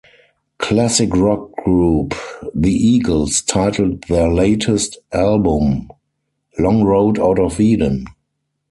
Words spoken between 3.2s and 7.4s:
titled their latest album "Long Road Out